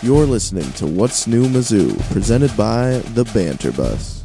You're 0.00 0.26
listening 0.26 0.70
to 0.74 0.86
What's 0.86 1.26
New 1.26 1.48
Mizzou, 1.48 1.98
presented 2.12 2.56
by 2.56 2.98
the 3.14 3.24
Banter 3.34 3.72
Bus. 3.72 4.17